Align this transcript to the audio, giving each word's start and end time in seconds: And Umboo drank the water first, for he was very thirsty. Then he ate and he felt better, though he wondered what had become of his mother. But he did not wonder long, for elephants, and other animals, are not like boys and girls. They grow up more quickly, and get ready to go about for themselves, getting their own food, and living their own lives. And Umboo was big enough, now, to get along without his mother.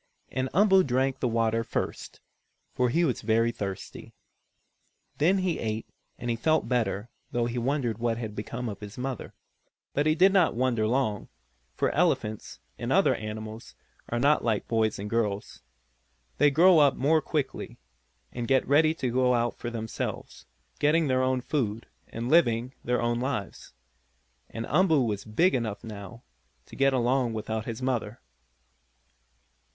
And 0.31 0.49
Umboo 0.51 0.83
drank 0.83 1.19
the 1.19 1.27
water 1.27 1.63
first, 1.63 2.21
for 2.73 2.89
he 2.89 3.05
was 3.05 3.21
very 3.21 3.51
thirsty. 3.51 4.15
Then 5.19 5.37
he 5.37 5.59
ate 5.59 5.85
and 6.17 6.31
he 6.31 6.35
felt 6.35 6.67
better, 6.67 7.11
though 7.31 7.45
he 7.45 7.59
wondered 7.59 7.99
what 7.99 8.17
had 8.17 8.33
become 8.35 8.67
of 8.67 8.79
his 8.79 8.97
mother. 8.97 9.35
But 9.93 10.07
he 10.07 10.15
did 10.15 10.33
not 10.33 10.55
wonder 10.55 10.87
long, 10.87 11.27
for 11.75 11.91
elephants, 11.91 12.59
and 12.79 12.91
other 12.91 13.13
animals, 13.13 13.75
are 14.09 14.17
not 14.17 14.43
like 14.43 14.67
boys 14.67 14.97
and 14.97 15.07
girls. 15.07 15.61
They 16.39 16.49
grow 16.49 16.79
up 16.79 16.95
more 16.95 17.21
quickly, 17.21 17.77
and 18.31 18.47
get 18.47 18.67
ready 18.67 18.95
to 18.95 19.11
go 19.11 19.35
about 19.35 19.53
for 19.59 19.69
themselves, 19.69 20.47
getting 20.79 21.09
their 21.09 21.21
own 21.21 21.41
food, 21.41 21.85
and 22.07 22.27
living 22.27 22.73
their 22.83 23.03
own 23.03 23.19
lives. 23.19 23.71
And 24.49 24.65
Umboo 24.65 25.05
was 25.05 25.25
big 25.25 25.53
enough, 25.53 25.83
now, 25.83 26.23
to 26.65 26.75
get 26.75 26.91
along 26.91 27.33
without 27.33 27.65
his 27.65 27.83
mother. 27.83 28.19